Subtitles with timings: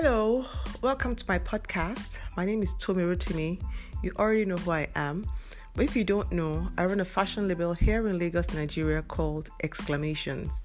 [0.00, 0.46] Hello,
[0.80, 2.20] welcome to my podcast.
[2.36, 3.60] My name is Tomi Rotimi.
[4.00, 5.28] You already know who I am,
[5.74, 9.48] but if you don't know, I run a fashion label here in Lagos, Nigeria called
[9.64, 10.60] Exclamations.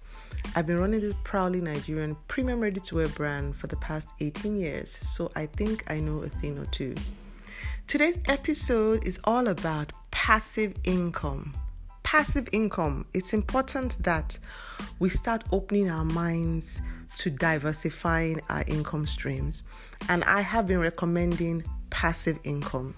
[0.56, 4.56] I've been running this proudly Nigerian premium ready to wear brand for the past 18
[4.56, 6.94] years, so I think I know a thing or two.
[7.88, 11.56] Today's episode is all about passive income.
[12.04, 13.08] Passive income.
[13.16, 14.38] It's important that
[15.00, 16.82] we start opening our minds
[17.24, 19.64] to diversifying our income streams.
[20.10, 22.96] And I have been recommending passive income.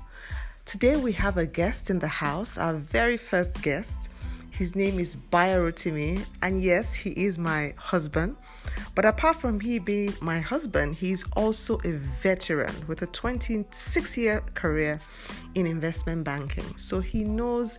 [0.65, 4.09] Today we have a guest in the house, our very first guest.
[4.49, 8.35] His name is Bayo Rotimi, and yes, he is my husband.
[8.95, 11.91] But apart from he being my husband, he's also a
[12.23, 14.99] veteran with a 26 year career
[15.53, 16.75] in investment banking.
[16.77, 17.77] So he knows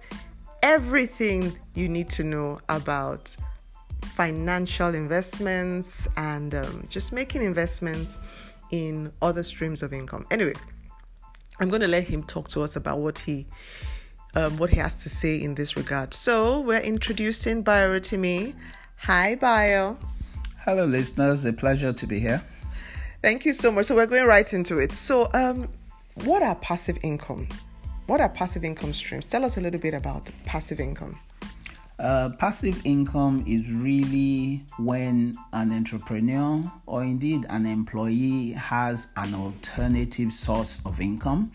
[0.62, 3.34] everything you need to know about
[4.16, 8.18] financial investments and um, just making investments
[8.70, 10.26] in other streams of income.
[10.30, 10.54] Anyway,
[11.60, 13.46] I'm going to let him talk to us about what he
[14.34, 16.12] um, what he has to say in this regard.
[16.12, 18.54] So we're introducing Bayo Rotimi.
[18.98, 19.98] Hi, Bayo.
[20.58, 21.44] Hello, listeners.
[21.44, 22.42] A pleasure to be here.
[23.22, 23.86] Thank you so much.
[23.86, 24.92] So we're going right into it.
[24.94, 25.68] So, um,
[26.24, 27.48] what are passive income?
[28.06, 29.26] What are passive income streams?
[29.26, 31.18] Tell us a little bit about passive income.
[31.98, 40.30] Uh, passive income is really when an entrepreneur or indeed an employee has an alternative
[40.30, 41.50] source of income,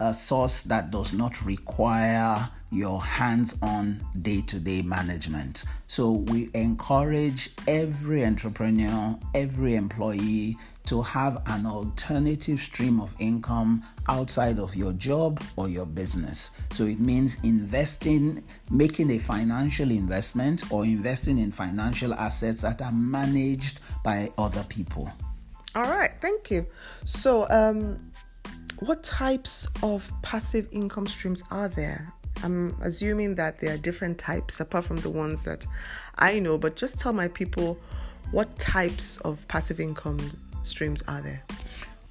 [0.00, 5.64] a source that does not require your hands on day to day management.
[5.86, 14.58] So, we encourage every entrepreneur, every employee to have an alternative stream of income outside
[14.58, 16.52] of your job or your business.
[16.70, 22.92] So it means investing, making a financial investment or investing in financial assets that are
[22.92, 25.12] managed by other people.
[25.74, 26.66] All right, thank you.
[27.04, 28.12] So, um,
[28.80, 32.12] what types of passive income streams are there?
[32.42, 35.66] I'm assuming that there are different types apart from the ones that
[36.18, 37.78] I know, but just tell my people
[38.30, 40.18] what types of passive income
[40.66, 41.42] streams are there?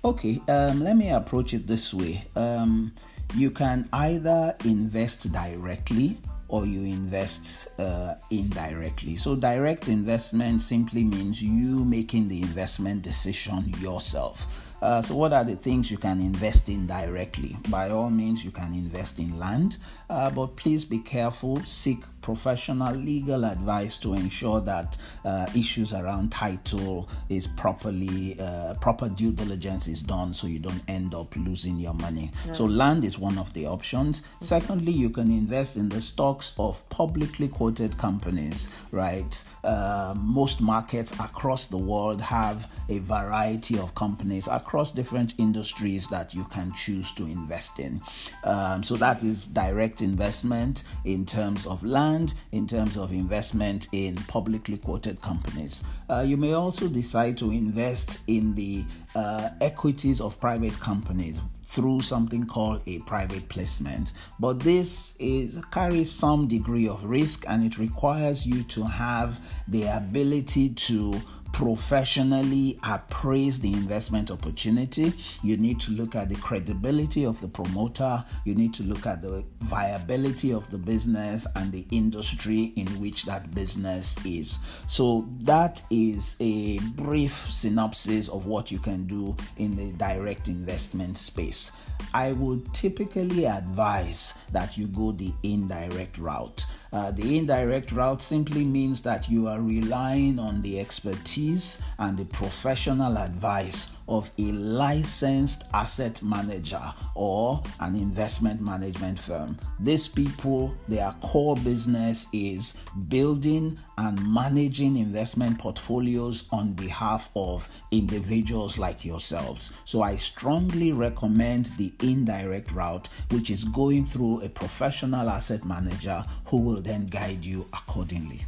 [0.03, 2.23] Okay, um, let me approach it this way.
[2.35, 2.93] Um,
[3.35, 6.17] you can either invest directly
[6.47, 9.16] or you invest uh, indirectly.
[9.16, 14.47] So, direct investment simply means you making the investment decision yourself.
[14.81, 17.57] Uh, so, what are the things you can invest in directly?
[17.69, 19.77] By all means, you can invest in land,
[20.09, 21.63] uh, but please be careful.
[21.66, 29.07] Seek professional legal advice to ensure that uh, issues around title is properly uh, proper
[29.09, 32.31] due diligence is done so you don't end up losing your money.
[32.51, 34.21] So land is one of the options.
[34.21, 34.45] Mm-hmm.
[34.45, 39.43] secondly you can invest in the stocks of publicly quoted companies right?
[39.63, 46.33] Uh, most markets across the world have a variety of companies across different industries that
[46.33, 48.01] you can choose to invest in.
[48.43, 52.14] Um, so that is direct investment in terms of land
[52.51, 55.83] in terms of investment in publicly quoted companies.
[56.09, 58.83] Uh, you may also decide to invest in the
[59.15, 64.13] uh, equities of private companies through something called a private placement.
[64.39, 69.83] But this is carries some degree of risk and it requires you to have the
[69.83, 71.21] ability to
[71.55, 75.13] professionally appraise the investment opportunity.
[75.41, 78.25] You need to look at the credibility of the promoter.
[78.43, 83.23] You need to look at the viability of the business and the industry in which
[83.23, 84.59] that business is.
[84.89, 91.16] So, that is a brief synopsis of what you can do in the direct investment
[91.16, 91.72] space.
[92.13, 96.66] I would typically advise that you go the indirect route.
[96.94, 102.25] Uh, the indirect route simply means that you are relying on the expertise and the
[102.25, 106.81] professional advice of a licensed asset manager
[107.16, 109.57] or an investment management firm.
[109.79, 118.78] These people, their core business is building and managing investment portfolios on behalf of individuals
[118.78, 119.73] like yourselves.
[119.85, 126.23] So I strongly recommend the indirect route, which is going through a professional asset manager
[126.46, 128.41] who will then guide you accordingly.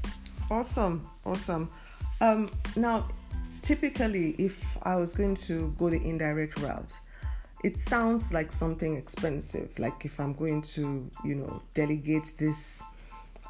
[0.49, 1.69] Awesome, awesome.
[2.21, 3.07] Um, now,
[3.67, 6.93] typically, if I was going to go the indirect route,
[7.65, 9.77] it sounds like something expensive.
[9.77, 12.81] Like if I'm going to, you know, delegate this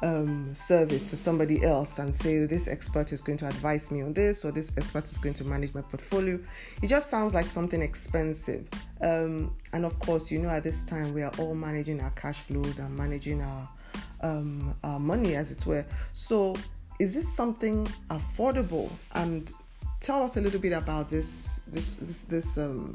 [0.02, 4.12] um, service to somebody else and say this expert is going to advise me on
[4.12, 6.40] this or this expert is going to manage my portfolio.
[6.82, 8.66] It just sounds like something expensive.
[9.00, 12.38] Um, and of course, you know, at this time we are all managing our cash
[12.38, 13.68] flows and managing our,
[14.22, 15.86] um, our money, as it were.
[16.12, 16.56] So,
[16.98, 19.52] is this something affordable and
[20.00, 22.94] tell us a little bit about this this this this um,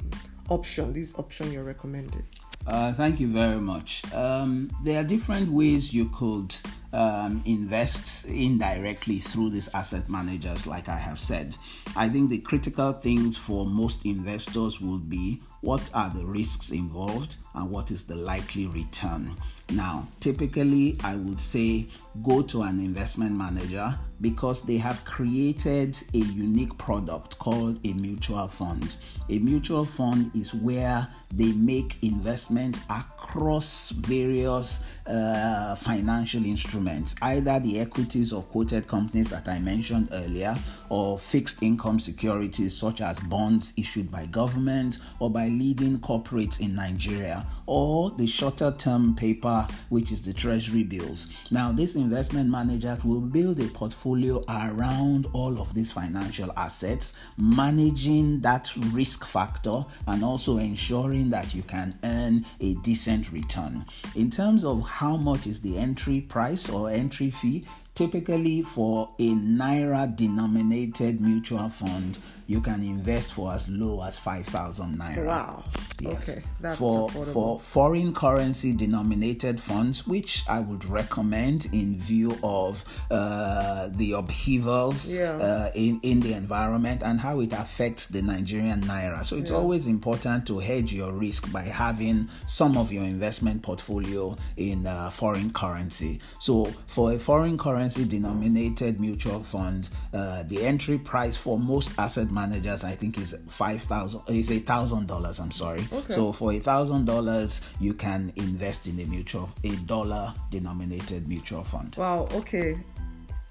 [0.50, 2.26] option, this option you're recommending.
[2.66, 4.04] Uh, thank you very much.
[4.14, 6.56] Um, there are different ways you could
[6.94, 11.56] um, invest indirectly through these asset managers, like I have said.
[11.96, 17.38] I think the critical things for most investors would be what are the risks involved
[17.56, 19.34] and what is the likely return.
[19.70, 21.88] Now, typically, I would say
[22.22, 28.48] go to an investment manager because they have created a unique product called a mutual
[28.48, 28.96] fund.
[29.30, 37.80] A mutual fund is where they make investments across various uh, financial instruments, either the
[37.80, 40.56] equities or quoted companies that I mentioned earlier,
[40.90, 46.76] or fixed income securities such as bonds issued by government or by leading corporates in
[46.76, 51.28] Nigeria, or the shorter term paper, which is the treasury bills.
[51.52, 58.42] Now, these investment managers will build a portfolio around all of these financial assets, managing
[58.42, 63.86] that risk factor and also ensuring that you can earn a decent return.
[64.16, 67.66] In terms of how much is the entry price or entry fee,
[67.96, 72.18] typically for a naira denominated mutual fund
[72.48, 75.64] you can invest for as low as 5000 naira wow
[76.02, 76.14] yes.
[76.30, 77.34] okay that's for affordable.
[77.34, 85.12] for foreign currency denominated funds which i would recommend in view of uh, the upheavals
[85.12, 85.32] yeah.
[85.32, 89.56] uh, in in the environment and how it affects the nigerian naira so it's yeah.
[89.56, 95.10] always important to hedge your risk by having some of your investment portfolio in uh,
[95.10, 101.58] foreign currency so for a foreign currency denominated mutual fund uh, the entry price for
[101.58, 104.22] most asset managers, I think is five thousand.
[104.28, 105.40] Is a thousand dollars.
[105.40, 105.86] I'm sorry.
[105.92, 106.14] Okay.
[106.14, 111.64] So for a thousand dollars, you can invest in a mutual, a dollar denominated mutual
[111.64, 111.96] fund.
[111.98, 112.28] Wow.
[112.34, 112.78] Okay.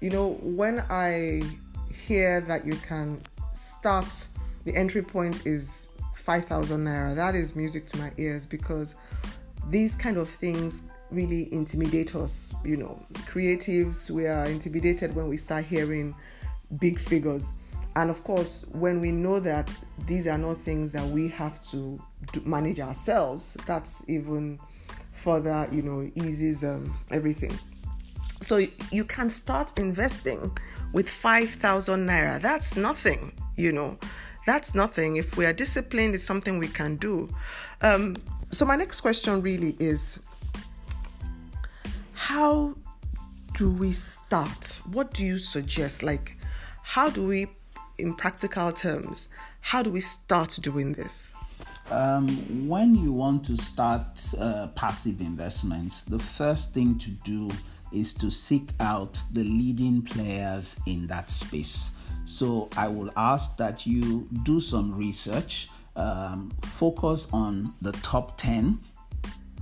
[0.01, 1.43] You know, when I
[2.07, 3.21] hear that you can
[3.53, 4.07] start,
[4.65, 7.15] the entry point is five thousand naira.
[7.15, 8.95] That is music to my ears because
[9.69, 10.83] these kind of things
[11.13, 12.53] really intimidate us.
[12.63, 16.15] You know, creatives, we are intimidated when we start hearing
[16.79, 17.53] big figures.
[17.95, 19.71] And of course when we know that
[20.07, 22.01] these are not things that we have to
[22.31, 24.59] do, manage ourselves that's even
[25.11, 27.57] further you know eases um, everything.
[28.41, 30.57] So you can start investing
[30.91, 32.41] with 5000 naira.
[32.41, 33.97] That's nothing you know.
[34.45, 35.15] That's nothing.
[35.15, 37.29] If we are disciplined it's something we can do.
[37.81, 38.17] Um,
[38.51, 40.19] so my next question really is
[42.27, 42.73] how
[43.53, 46.37] do we start what do you suggest like
[46.81, 47.47] how do we
[47.97, 49.29] in practical terms,
[49.61, 51.33] how do we start doing this?
[51.91, 54.05] Um, when you want to start
[54.39, 57.49] uh, passive investments, the first thing to do
[57.91, 61.91] is to seek out the leading players in that space.
[62.25, 68.79] So I will ask that you do some research, um, focus on the top 10,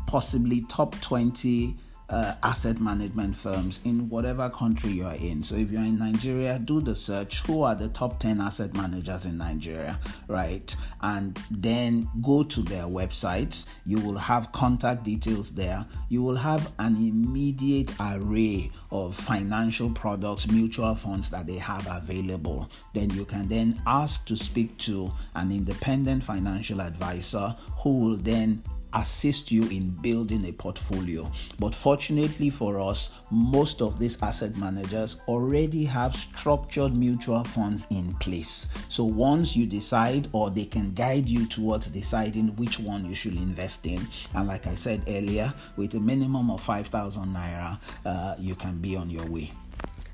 [0.08, 1.76] possibly top 20
[2.12, 5.42] uh, asset management firms in whatever country you are in.
[5.42, 9.26] So if you're in Nigeria, do the search who are the top 10 asset managers
[9.26, 9.98] in Nigeria,
[10.28, 10.76] right?
[11.02, 13.66] And then go to their websites.
[13.86, 15.86] You will have contact details there.
[16.10, 22.70] You will have an immediate array of financial products, mutual funds that they have available.
[22.94, 28.62] Then you can then ask to speak to an independent financial advisor who will then
[28.94, 31.30] assist you in building a portfolio.
[31.60, 38.14] But fortunately for us, most of these asset managers already have structured mutual funds in
[38.16, 38.68] place.
[38.90, 43.36] So once you decide, or they can guide you towards deciding which one you should
[43.36, 44.06] invest in,
[44.36, 48.96] and like I said earlier, with a minimum of 5,000 naira, uh, you can be
[48.96, 49.52] on your way.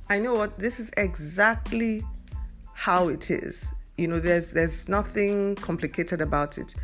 [0.09, 2.03] I know what this is exactly
[2.73, 3.71] how it is.
[3.97, 6.75] You know, there's there's nothing complicated about it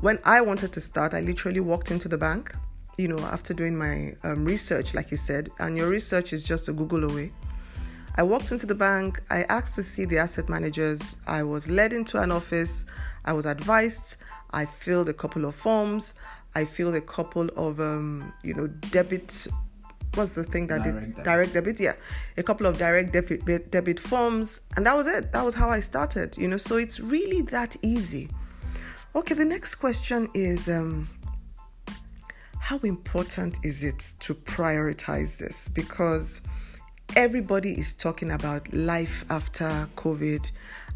[0.00, 2.54] when I wanted to start, I literally walked into the bank,
[2.98, 6.68] you know, after doing my um, research, like you said, and your research is just
[6.68, 7.32] a Google away.
[8.16, 11.92] I walked into the bank, I asked to see the asset managers, I was led
[11.92, 12.84] into an office,
[13.24, 14.16] I was advised,
[14.52, 16.14] I filled a couple of forms,
[16.54, 19.46] I filled a couple of, um, you know, debit
[20.14, 21.24] what's the thing that direct did debit.
[21.24, 21.92] direct debit yeah
[22.38, 25.78] a couple of direct debit debit forms and that was it that was how i
[25.78, 28.30] started you know so it's really that easy
[29.16, 31.08] Okay, the next question is um,
[32.58, 35.70] how important is it to prioritize this?
[35.70, 36.42] Because
[37.16, 40.50] everybody is talking about life after COVID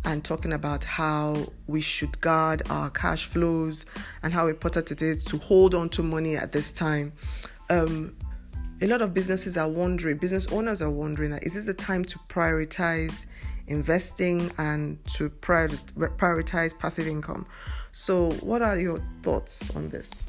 [0.05, 3.87] and talking about how we should guard our cash flows
[4.23, 7.15] and how important it is to hold on to money at this time.
[7.71, 8.15] Um,
[8.83, 12.19] a lot of businesses are wondering, business owners are wondering is this the time to
[12.29, 13.25] prioritize
[13.67, 17.47] investing and to prioritize passive income.
[18.01, 20.25] So, what are your thoughts on this?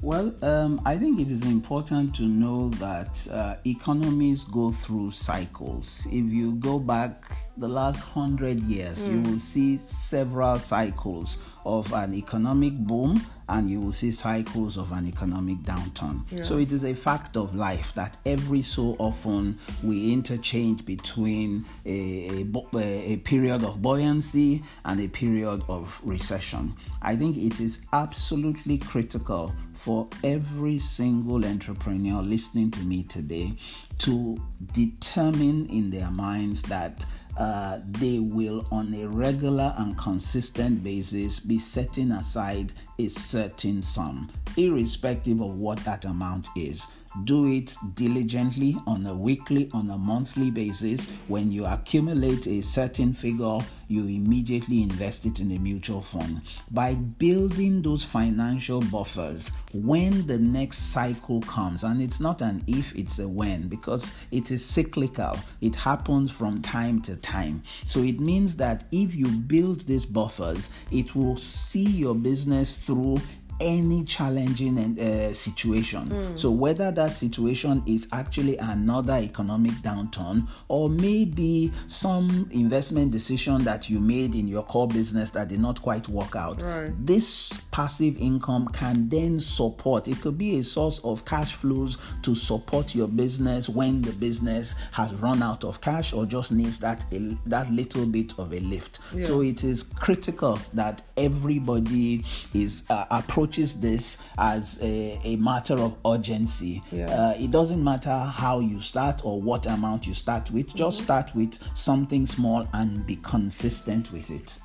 [0.00, 6.06] Well, um, I think it is important to know that uh, economies go through cycles.
[6.06, 9.12] If you go back the last hundred years, mm.
[9.12, 11.36] you will see several cycles
[11.66, 16.22] of an economic boom and you will see cycles of an economic downturn.
[16.30, 16.44] Yeah.
[16.44, 22.44] So it is a fact of life that every so often we interchange between a,
[22.74, 26.74] a, a, period of buoyancy and a period of recession.
[27.02, 33.52] I think it is absolutely critical for every single entrepreneur listening to me today
[33.98, 34.40] to
[34.72, 37.04] determine in their minds that
[37.40, 44.30] uh, they will, on a regular and consistent basis, be setting aside a certain sum,
[44.58, 46.86] irrespective of what that amount is
[47.24, 51.08] do it diligently on a weekly, on a monthly basis.
[51.28, 56.42] When you accumulate a certain figure, you immediately invest it in a mutual fund.
[56.70, 62.94] By building those financial buffers when the next cycle comes, and it's not an if,
[62.94, 67.62] it's a when, because it is cyclical, it happens from time to time.
[67.86, 73.20] So it means that if you build these buffers, it will see your business through
[73.60, 76.08] any challenging uh, situation.
[76.08, 76.38] Mm.
[76.38, 83.90] So, whether that situation is actually another economic downturn or maybe some investment decision that
[83.90, 86.92] you made in your core business that did not quite work out, right.
[86.98, 90.08] this passive income can then support.
[90.08, 94.74] It could be a source of cash flows to support your business when the business
[94.92, 98.60] has run out of cash or just needs that a, that little bit of a
[98.60, 99.00] lift.
[99.14, 99.26] Yeah.
[99.26, 102.24] So, it is critical that everybody
[102.54, 106.82] is uh, approaching approaches this as a, a matter of urgency.
[106.92, 107.06] Yeah.
[107.06, 111.04] Uh, it doesn't matter how you start or what amount you start with, just mm-hmm.
[111.04, 114.56] start with something small and be consistent with it.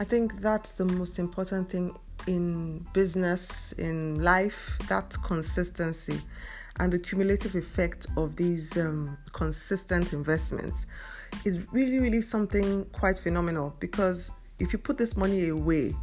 [0.00, 1.96] I think that's the most important thing
[2.26, 6.20] in business, in life, that consistency
[6.80, 10.86] and the cumulative effect of these um, consistent investments
[11.44, 15.94] is really, really something quite phenomenal because if you put this money away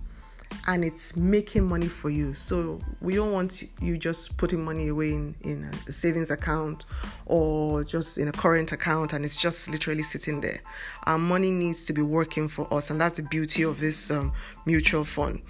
[0.68, 2.34] and it's making money for you.
[2.34, 6.86] So we don't want you just putting money away in, in a savings account
[7.26, 10.62] or just in a current account and it's just literally sitting there.
[11.06, 14.34] Our money needs to be working for us, and that's the beauty of this um,
[14.66, 15.42] mutual fund.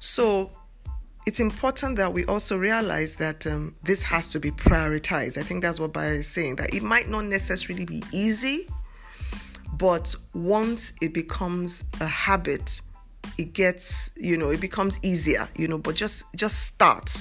[0.00, 0.50] So
[1.26, 5.36] it's important that we also realize that um, this has to be prioritized.
[5.36, 8.66] I think that's what Bayo is saying, that it might not necessarily be easy,
[9.74, 12.80] but once it becomes a habit,
[13.36, 17.20] it gets you know it becomes easier you know but just just start.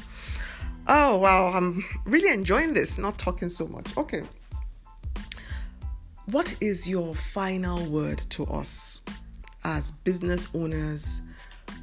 [0.87, 3.95] Oh wow i'm really enjoying this not talking so much.
[3.97, 4.23] Okay.
[6.27, 8.99] What is your final word to us
[9.63, 11.21] as business owners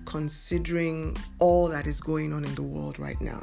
[0.05, 3.43] considering all that is going on in the world right now?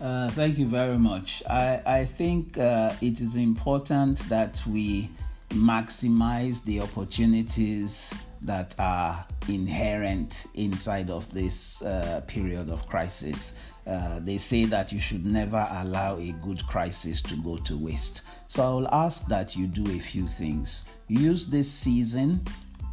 [0.00, 1.42] Uh, thank you very much.
[1.48, 5.10] I, I think uh, it is important that we
[5.50, 13.54] maximize the opportunities that are inherent inside of this uh, period of crisis.
[13.86, 18.22] Uh, they say that you should never allow a good crisis to go to waste.
[18.48, 20.86] So I will ask that you do a few things.
[21.08, 22.40] Use this season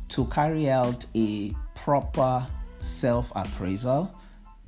[0.09, 2.45] to carry out a proper
[2.79, 4.13] self appraisal,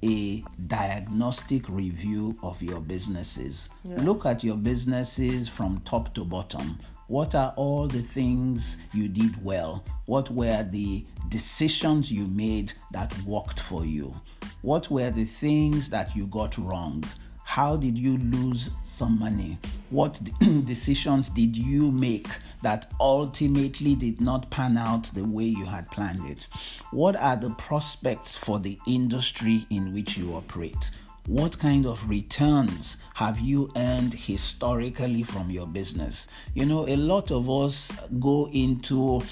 [0.03, 3.69] a diagnostic review of your businesses.
[3.83, 4.01] Yeah.
[4.01, 6.79] Look at your businesses from top to bottom.
[7.07, 9.85] What are all the things you did well?
[10.07, 14.19] What were the decisions you made that worked for you?
[14.63, 17.03] What were the things that you got wrong?
[17.43, 19.59] How did you lose some money?
[19.91, 20.19] What
[20.65, 22.27] decisions did you make
[22.63, 26.47] that ultimately did not pan out the way you had planned it?
[26.89, 30.89] What are the prospects for the industry in which you operate?
[31.27, 36.27] What kind of returns have you earned historically from your business?
[36.53, 39.23] You know, a lot of us go into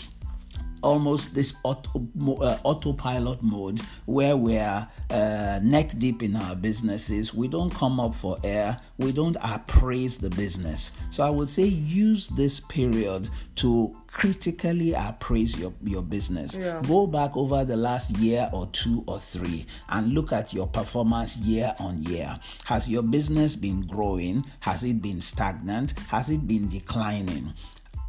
[0.83, 2.07] almost this auto,
[2.41, 7.33] uh, autopilot mode where we're uh, neck deep in our businesses.
[7.33, 8.79] We don't come up for air.
[8.97, 10.91] We don't appraise the business.
[11.11, 16.55] So I would say use this period to critically appraise your, your business.
[16.55, 16.81] Yeah.
[16.87, 21.35] Go back over the last year or two or three and look at your performance
[21.37, 22.39] year on year.
[22.65, 24.45] Has your business been growing?
[24.59, 25.97] Has it been stagnant?
[26.09, 27.53] Has it been declining?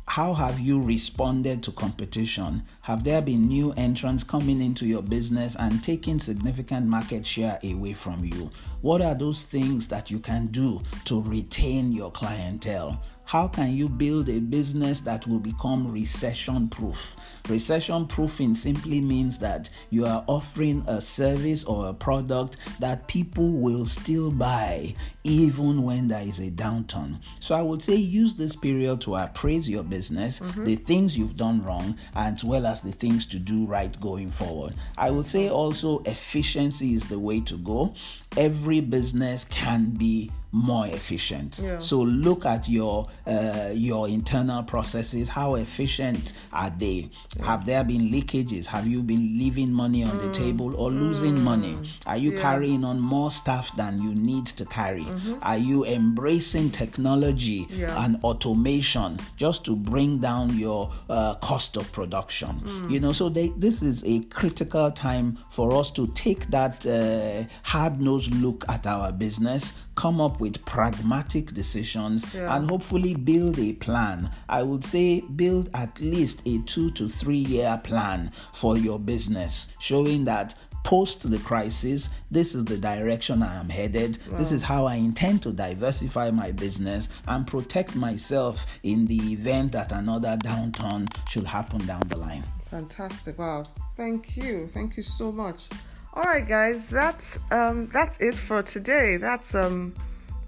[0.07, 2.63] How have you responded to competition?
[2.83, 7.95] Have there been new entrants coming into your business and taking significant market share away
[7.95, 8.51] from you?
[8.83, 13.01] What are those things that you can do to retain your clientele?
[13.35, 17.17] How can you build a business that will become recession proof?
[17.49, 23.51] Recession proofing simply means that you are offering a service or a product that people
[23.51, 27.19] will still buy even when there is a downturn.
[27.41, 30.65] So I would say use this period to appraise your business, mm-hmm.
[30.65, 34.75] the things you've done wrong, as well as the things to do right going forward.
[34.97, 37.95] I would say also efficiency is the way to go.
[38.37, 41.61] Every business can be more efficient.
[41.63, 41.81] Yeah.
[41.81, 45.29] So look at your uh, your internal processes.
[45.29, 47.11] How efficient are they?
[47.37, 47.45] Yeah.
[47.45, 48.67] Have there been leakages?
[48.67, 50.23] Have you been leaving money on mm.
[50.23, 51.43] the table or losing mm.
[51.43, 51.77] money?
[52.07, 52.41] Are you yeah.
[52.41, 55.03] carrying on more stuff than you need to carry?
[55.03, 55.35] Mm-hmm.
[55.43, 62.61] Are you embracing technology and automation just to bring down your uh, cost of production?
[62.65, 62.91] Mm.
[62.93, 67.45] You know, so they, this is a critical time for us to take that uh,
[67.65, 72.57] hard nosed look at our business come up with pragmatic decisions yeah.
[72.57, 74.31] and hopefully build a plan.
[74.49, 79.73] I would say build at least a two to three year plan for your business,
[79.79, 84.19] showing that post the crisis, this is the direction I am headed.
[84.31, 84.39] Wow.
[84.39, 89.73] This is how I intend to diversify my business and protect myself in the event
[89.73, 92.45] that another downturn should happen down the line.
[92.71, 93.39] Fantastic.
[93.39, 93.65] Wow.
[93.97, 94.69] Thank you.
[94.73, 95.69] Thank you so much.
[96.17, 99.17] All right, guys, that's um, that's it for today.
[99.17, 99.93] That's um,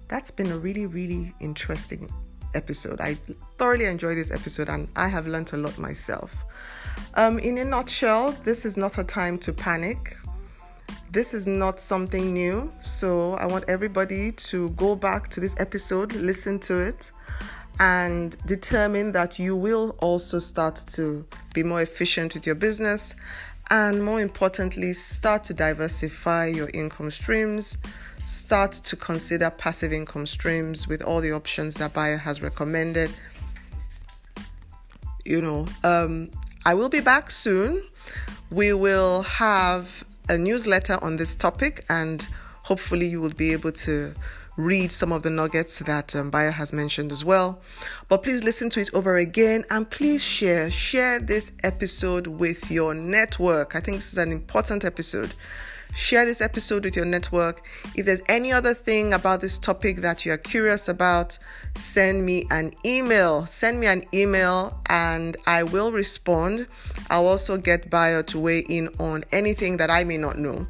[0.07, 2.09] that's been a really, really interesting
[2.55, 3.01] episode.
[3.01, 3.15] I
[3.59, 6.37] thoroughly enjoyed this episode, and I have learned a lot myself.
[7.15, 10.17] Um, in a nutshell, this is not a time to panic.
[11.11, 16.13] This is not something new, so I want everybody to go back to this episode,
[16.13, 17.11] listen to it,
[17.81, 23.17] and determine that you will also start to be more efficient with your business
[23.71, 27.79] and more importantly, start to diversify your income streams.
[28.25, 33.11] Start to consider passive income streams with all the options that Bayo has recommended.
[35.25, 36.31] You know, um,
[36.65, 37.83] I will be back soon.
[38.51, 42.25] We will have a newsletter on this topic, and
[42.63, 44.15] hopefully, you will be able to
[44.57, 47.61] read some of the nuggets that um, Bayo has mentioned as well.
[48.09, 52.95] But please listen to it over again and please share share this episode with your
[52.95, 53.77] network.
[53.77, 55.35] I think this is an important episode.
[55.95, 57.63] Share this episode with your network.
[57.95, 61.39] If there's any other thing about this topic that you're curious about,
[61.75, 63.47] send me an email.
[63.47, 66.67] Send me an email and I will respond.
[67.09, 70.67] I'll also get Bayo to weigh in on anything that I may not know.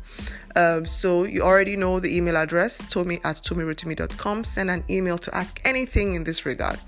[0.57, 4.45] Um, so you already know the email address, tomi at tomirotimi.com.
[4.45, 6.81] Send an email to ask anything in this regard.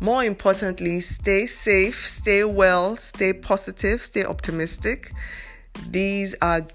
[0.00, 5.12] More importantly, stay safe, stay well, stay positive, stay optimistic.
[5.90, 6.66] These are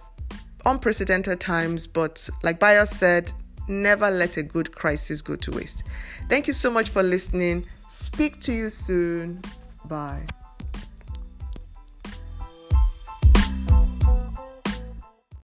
[0.66, 3.32] unprecedented times, but like Bayo said,
[3.68, 5.84] never let a good crisis go to waste.
[6.30, 7.66] Thank you so much for listening.
[7.90, 9.42] Speak to you soon.
[9.86, 10.26] Bye.